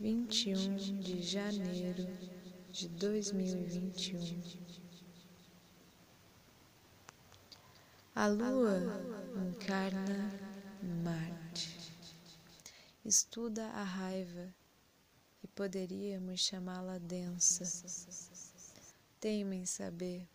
[0.00, 2.08] 21 de janeiro
[2.70, 4.42] de 2021.
[8.14, 8.80] A lua
[9.36, 10.32] encarna
[11.04, 11.94] Marte.
[13.04, 14.54] Estuda a raiva
[15.44, 17.64] e poderíamos chamá-la densa.
[19.20, 20.26] Teima em saber.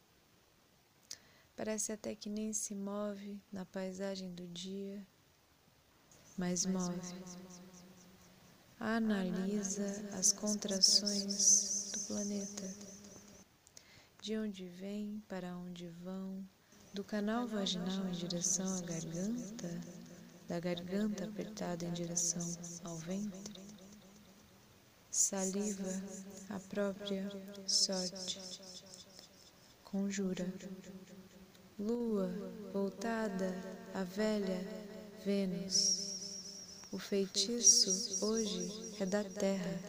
[1.55, 5.04] Parece até que nem se move na paisagem do dia,
[6.38, 7.02] mas move
[8.80, 12.75] analisa as contrações do planeta,
[14.21, 16.43] de onde vêm, para onde vão,
[16.93, 19.82] do canal vaginal em direção à garganta,
[20.47, 22.46] da garganta apertada em direção
[22.83, 23.56] ao ventre.
[25.10, 26.04] Saliva
[26.50, 27.30] a própria
[27.66, 28.39] sorte.
[29.83, 30.54] Conjura.
[31.80, 32.30] Lua
[32.72, 33.53] voltada
[33.94, 34.59] à velha
[35.25, 36.05] Vênus
[36.95, 39.81] o feitiço hoje é da terra.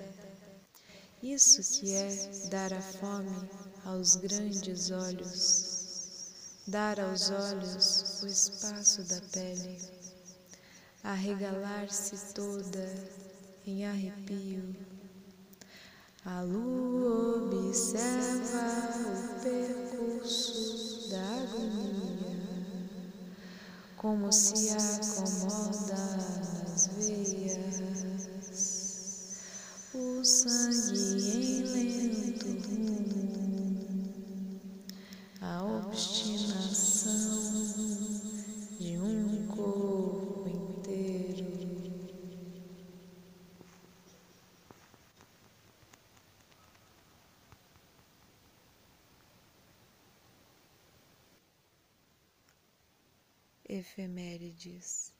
[1.22, 2.08] Isso que é
[2.50, 3.48] dar a fome
[3.84, 9.78] aos grandes olhos, dar aos olhos o espaço da pele,
[11.04, 12.92] arregalar-se toda
[13.64, 14.74] em arrepio.
[16.24, 18.66] A lua observa
[19.12, 22.36] o percurso da agonia,
[23.96, 26.35] como se acomoda
[29.94, 32.46] o sangue em lento
[35.40, 37.14] a obstinação
[38.80, 41.46] de um corpo inteiro.
[53.68, 55.15] Efemérides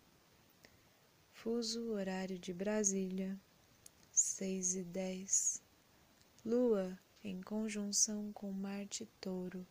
[1.47, 3.39] fuso horário de Brasília,
[4.11, 5.63] seis e dez.
[6.45, 9.65] Lua em conjunção com Marte Touro,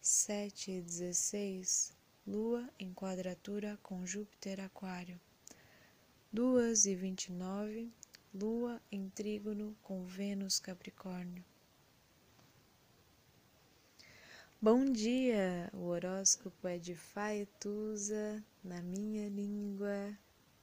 [0.00, 1.92] sete e dezesseis.
[2.24, 5.20] Lua em quadratura com Júpiter Aquário,
[6.32, 7.92] duas e vinte e nove.
[8.32, 11.44] Lua em trígono com Vênus Capricórnio.
[14.60, 15.68] Bom dia!
[15.72, 20.16] O horóscopo é de Faetusa na minha língua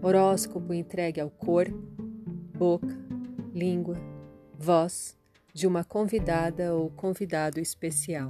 [0.00, 1.66] Horóscopo entregue ao cor,
[2.56, 2.96] boca,
[3.52, 3.96] língua,
[4.56, 5.16] voz
[5.52, 8.28] de uma convidada ou convidado especial.